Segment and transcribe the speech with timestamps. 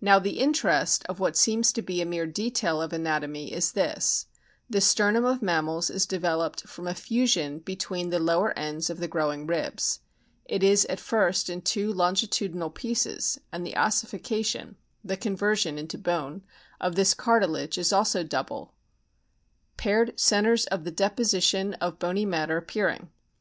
[0.00, 4.28] Now the interest of what seems to be a mere detail of anatomy is this:
[4.70, 9.08] the sternum of mammals is developed from a fusion between the lower ends of the
[9.08, 9.98] growing ribs;
[10.44, 15.98] it is at first in two longitudinal pieces, and the ossification the con version into
[15.98, 16.42] bone
[16.80, 18.72] of this cartilage is also double,
[19.76, 23.10] paired centres of the deposition of bony matter appearing.